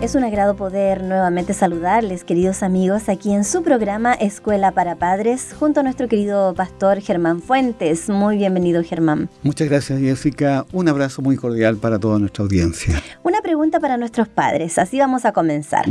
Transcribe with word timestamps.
Es 0.00 0.14
un 0.14 0.24
agrado 0.24 0.56
poder 0.56 1.04
nuevamente 1.04 1.52
saludarles, 1.52 2.24
queridos 2.24 2.62
amigos, 2.62 3.10
aquí 3.10 3.34
en 3.34 3.44
su 3.44 3.62
programa 3.62 4.14
Escuela 4.14 4.72
para 4.72 4.96
Padres, 4.96 5.54
junto 5.58 5.80
a 5.80 5.82
nuestro 5.82 6.08
querido 6.08 6.54
pastor 6.54 7.02
Germán 7.02 7.42
Fuentes. 7.42 8.08
Muy 8.08 8.38
bienvenido, 8.38 8.82
Germán. 8.82 9.28
Muchas 9.42 9.68
gracias, 9.68 10.00
Jessica. 10.00 10.64
Un 10.72 10.88
abrazo 10.88 11.20
muy 11.20 11.36
cordial 11.36 11.76
para 11.76 11.98
toda 11.98 12.18
nuestra 12.18 12.44
audiencia. 12.44 12.94
Una 13.22 13.42
pregunta 13.42 13.78
para 13.78 13.98
nuestros 13.98 14.26
padres, 14.26 14.78
así 14.78 14.98
vamos 14.98 15.26
a 15.26 15.32
comenzar. 15.32 15.84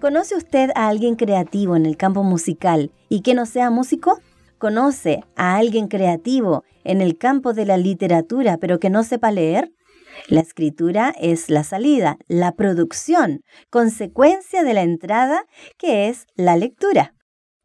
¿Conoce 0.00 0.34
usted 0.34 0.70
a 0.74 0.88
alguien 0.88 1.14
creativo 1.14 1.76
en 1.76 1.86
el 1.86 1.96
campo 1.96 2.24
musical 2.24 2.90
y 3.08 3.20
que 3.20 3.34
no 3.34 3.46
sea 3.46 3.70
músico? 3.70 4.18
¿Conoce 4.58 5.22
a 5.36 5.54
alguien 5.54 5.86
creativo 5.86 6.64
en 6.82 7.00
el 7.00 7.16
campo 7.16 7.52
de 7.52 7.66
la 7.66 7.76
literatura 7.76 8.56
pero 8.56 8.80
que 8.80 8.90
no 8.90 9.04
sepa 9.04 9.30
leer? 9.30 9.70
La 10.28 10.40
escritura 10.40 11.14
es 11.20 11.50
la 11.50 11.64
salida, 11.64 12.18
la 12.28 12.52
producción, 12.52 13.40
consecuencia 13.70 14.62
de 14.62 14.74
la 14.74 14.82
entrada, 14.82 15.46
que 15.78 16.08
es 16.08 16.26
la 16.36 16.56
lectura. 16.56 17.14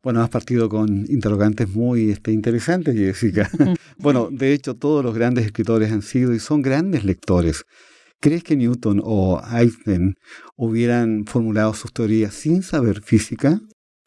Bueno, 0.04 0.22
has 0.22 0.30
partido 0.30 0.70
con 0.70 1.06
interrogantes 1.10 1.70
muy 1.70 2.12
este, 2.12 2.32
interesantes, 2.32 2.96
Jessica. 2.96 3.50
bueno, 3.98 4.30
de 4.32 4.54
hecho, 4.54 4.76
todos 4.76 5.04
los 5.04 5.14
grandes 5.14 5.46
escritores 5.46 5.92
han 5.92 6.02
sido 6.02 6.34
y 6.34 6.40
son 6.40 6.62
grandes 6.62 7.04
lectores. 7.04 7.66
¿Crees 8.20 8.44
que 8.44 8.56
Newton 8.56 9.02
o 9.04 9.42
Einstein 9.52 10.16
hubieran 10.56 11.26
formulado 11.26 11.74
sus 11.74 11.94
teorías 11.94 12.34
sin 12.34 12.64
saber 12.64 13.02
física? 13.02 13.60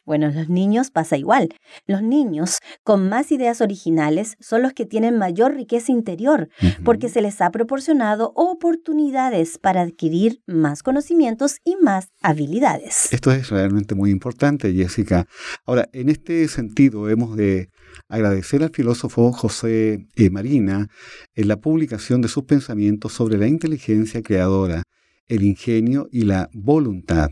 Bueno, 0.05 0.31
los 0.31 0.49
niños 0.49 0.89
pasa 0.89 1.15
igual. 1.15 1.49
Los 1.85 2.01
niños 2.01 2.57
con 2.83 3.07
más 3.07 3.31
ideas 3.31 3.61
originales 3.61 4.35
son 4.39 4.63
los 4.63 4.73
que 4.73 4.85
tienen 4.85 5.17
mayor 5.17 5.53
riqueza 5.53 5.91
interior, 5.91 6.49
porque 6.83 7.07
se 7.07 7.21
les 7.21 7.39
ha 7.41 7.51
proporcionado 7.51 8.33
oportunidades 8.35 9.59
para 9.59 9.81
adquirir 9.81 10.41
más 10.47 10.81
conocimientos 10.81 11.57
y 11.63 11.75
más 11.75 12.07
habilidades. 12.21 13.13
Esto 13.13 13.31
es 13.31 13.49
realmente 13.49 13.93
muy 13.93 14.09
importante, 14.09 14.73
Jessica. 14.73 15.25
Ahora, 15.65 15.87
en 15.93 16.09
este 16.09 16.47
sentido, 16.47 17.09
hemos 17.09 17.35
de 17.35 17.69
agradecer 18.09 18.63
al 18.63 18.71
filósofo 18.71 19.31
José 19.31 20.07
e. 20.15 20.29
Marina 20.29 20.87
en 21.35 21.47
la 21.47 21.57
publicación 21.57 22.21
de 22.21 22.27
sus 22.27 22.45
pensamientos 22.45 23.13
sobre 23.13 23.37
la 23.37 23.47
inteligencia 23.47 24.21
creadora 24.21 24.83
el 25.31 25.43
ingenio 25.43 26.09
y 26.11 26.23
la 26.23 26.49
voluntad. 26.53 27.29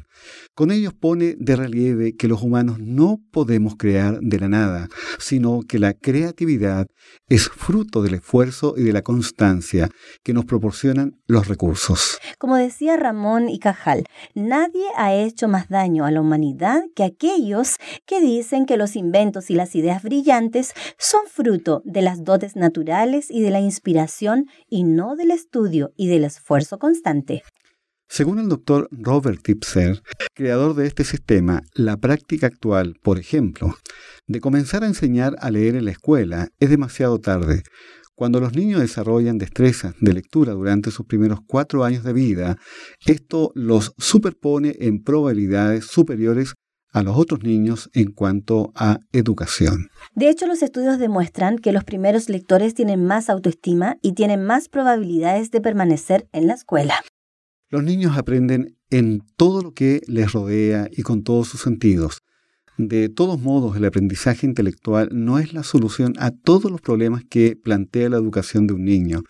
Con 0.56 0.72
ellos 0.72 0.94
pone 0.94 1.36
de 1.38 1.56
relieve 1.56 2.16
que 2.16 2.28
los 2.28 2.42
humanos 2.42 2.80
no 2.80 3.20
podemos 3.32 3.76
crear 3.78 4.20
de 4.22 4.40
la 4.40 4.48
nada, 4.48 4.88
sino 5.20 5.62
que 5.68 5.80
la 5.80 5.94
creatividad 5.94 6.88
es 7.28 7.50
fruto 7.50 8.02
del 8.02 8.16
esfuerzo 8.16 8.74
y 8.78 8.84
de 8.84 8.94
la 8.94 9.02
constancia 9.02 9.90
que 10.24 10.34
nos 10.34 10.46
proporcionan 10.46 11.20
los 11.28 11.48
recursos. 11.48 12.20
Como 12.38 12.56
decía 12.56 12.98
Ramón 12.98 13.50
y 13.50 13.60
Cajal, 13.60 14.06
nadie 14.34 14.86
ha 14.96 15.14
hecho 15.14 15.48
más 15.48 15.70
daño 15.70 16.06
a 16.06 16.12
la 16.12 16.22
humanidad 16.22 16.84
que 16.96 17.04
aquellos 17.04 17.76
que 18.06 18.22
dicen 18.22 18.66
que 18.66 18.78
los 18.78 18.96
inventos 18.96 19.50
y 19.50 19.56
las 19.56 19.76
ideas 19.76 20.04
brillantes 20.04 20.74
son 20.98 21.22
fruto 21.28 21.82
de 21.86 22.02
las 22.02 22.24
dotes 22.24 22.56
naturales 22.56 23.30
y 23.30 23.42
de 23.42 23.52
la 23.52 23.60
inspiración 23.60 24.46
y 24.70 24.84
no 24.84 25.16
del 25.16 25.32
estudio 25.32 25.92
y 25.98 26.08
del 26.08 26.24
esfuerzo 26.24 26.80
constante. 26.80 27.44
Según 28.12 28.40
el 28.40 28.50
doctor 28.50 28.90
Robert 28.92 29.40
Tipser, 29.44 30.02
creador 30.34 30.74
de 30.74 30.88
este 30.88 31.04
sistema, 31.04 31.62
la 31.74 31.96
práctica 31.96 32.48
actual, 32.48 32.96
por 33.04 33.20
ejemplo, 33.20 33.76
de 34.26 34.42
comenzar 34.42 34.84
a 34.84 34.88
enseñar 34.88 35.36
a 35.40 35.52
leer 35.52 35.76
en 35.76 35.86
la 35.86 35.92
escuela 35.92 36.50
es 36.60 36.72
demasiado 36.72 37.20
tarde. 37.20 37.62
Cuando 38.16 38.40
los 38.40 38.56
niños 38.56 38.82
desarrollan 38.82 39.38
destrezas 39.38 39.94
de 40.02 40.14
lectura 40.14 40.54
durante 40.54 40.90
sus 40.90 41.06
primeros 41.06 41.40
cuatro 41.46 41.84
años 41.84 42.04
de 42.04 42.14
vida, 42.14 42.58
esto 43.06 43.52
los 43.54 43.94
superpone 44.00 44.76
en 44.80 45.04
probabilidades 45.04 45.86
superiores 45.86 46.56
a 46.92 47.04
los 47.04 47.16
otros 47.16 47.44
niños 47.44 47.92
en 47.94 48.12
cuanto 48.12 48.72
a 48.76 48.98
educación. 49.12 49.90
De 50.16 50.30
hecho, 50.30 50.48
los 50.48 50.64
estudios 50.64 50.98
demuestran 50.98 51.60
que 51.60 51.72
los 51.72 51.84
primeros 51.84 52.28
lectores 52.28 52.74
tienen 52.74 53.06
más 53.06 53.30
autoestima 53.30 53.98
y 54.02 54.14
tienen 54.14 54.44
más 54.44 54.68
probabilidades 54.68 55.52
de 55.52 55.62
permanecer 55.62 56.28
en 56.34 56.48
la 56.48 56.56
escuela. 56.56 56.96
Los 57.72 57.84
niños 57.84 58.18
aprenden 58.18 58.76
en 58.90 59.22
todo 59.38 59.62
lo 59.62 59.74
que 59.74 60.02
les 60.08 60.32
rodea 60.32 60.88
y 60.92 61.04
con 61.04 61.24
todos 61.24 61.48
sus 61.50 61.62
sentidos. 61.62 62.24
De 62.80 63.10
todos 63.10 63.40
modos, 63.40 63.78
el 63.78 63.86
aprendizaje 63.86 64.48
intelectual 64.48 65.10
no 65.12 65.38
es 65.38 65.54
la 65.54 65.62
solución 65.62 66.14
a 66.18 66.32
todos 66.32 66.72
los 66.72 66.82
problemas 66.82 67.24
que 67.30 67.56
plantea 67.56 68.10
la 68.10 68.18
educación 68.18 68.66
de 68.66 68.74
un 68.74 68.86
niño. 68.86 69.22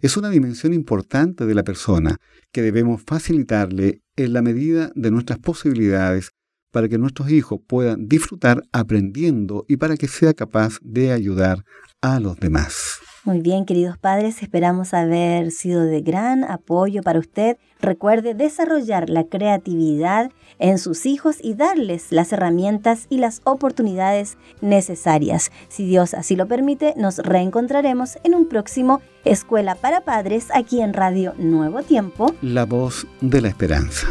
Es 0.00 0.16
una 0.16 0.30
dimensión 0.30 0.72
importante 0.72 1.46
de 1.46 1.54
la 1.54 1.62
persona 1.62 2.16
que 2.50 2.62
debemos 2.62 3.02
facilitarle 3.06 4.00
en 4.16 4.32
la 4.32 4.42
medida 4.42 4.90
de 4.96 5.12
nuestras 5.12 5.38
posibilidades 5.38 6.32
para 6.72 6.88
que 6.88 6.98
nuestros 6.98 7.30
hijos 7.30 7.60
puedan 7.64 8.08
disfrutar 8.08 8.62
aprendiendo 8.72 9.64
y 9.68 9.76
para 9.76 9.96
que 9.96 10.08
sea 10.08 10.34
capaz 10.34 10.78
de 10.82 11.12
ayudar 11.12 11.62
a 12.00 12.18
los 12.18 12.40
demás. 12.40 13.03
Muy 13.24 13.40
bien, 13.40 13.64
queridos 13.64 13.96
padres, 13.96 14.42
esperamos 14.42 14.92
haber 14.92 15.50
sido 15.50 15.82
de 15.86 16.02
gran 16.02 16.44
apoyo 16.44 17.02
para 17.02 17.18
usted. 17.18 17.56
Recuerde 17.80 18.34
desarrollar 18.34 19.08
la 19.08 19.24
creatividad 19.24 20.30
en 20.58 20.76
sus 20.76 21.06
hijos 21.06 21.36
y 21.40 21.54
darles 21.54 22.12
las 22.12 22.34
herramientas 22.34 23.06
y 23.08 23.16
las 23.16 23.40
oportunidades 23.44 24.36
necesarias. 24.60 25.52
Si 25.68 25.86
Dios 25.86 26.12
así 26.12 26.36
lo 26.36 26.46
permite, 26.48 26.92
nos 26.98 27.16
reencontraremos 27.16 28.18
en 28.24 28.34
un 28.34 28.46
próximo 28.46 29.00
Escuela 29.24 29.74
para 29.74 30.02
Padres 30.02 30.48
aquí 30.52 30.82
en 30.82 30.92
Radio 30.92 31.32
Nuevo 31.38 31.82
Tiempo. 31.82 32.34
La 32.42 32.66
voz 32.66 33.06
de 33.22 33.40
la 33.40 33.48
esperanza. 33.48 34.06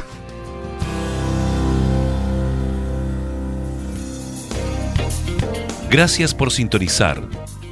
Gracias 5.91 6.33
por 6.33 6.49
sintonizar 6.49 7.21